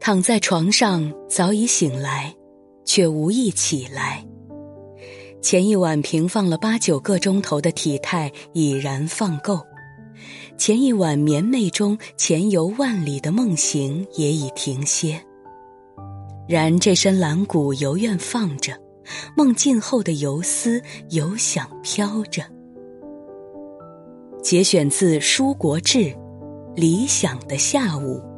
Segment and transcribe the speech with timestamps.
[0.00, 2.34] 躺在床上早已醒来，
[2.86, 4.26] 却无意起来。
[5.42, 9.60] 前一晚平放了八九个钟头的体态已然放够，
[10.56, 15.20] 前一晚绵寐中潜游万里的梦行也已停歇。
[16.48, 18.72] 然这身蓝骨犹愿放着，
[19.36, 22.42] 梦尽后的游丝犹想飘着。
[24.42, 25.98] 节选自《舒国志》，
[26.74, 28.29] 理想的下午。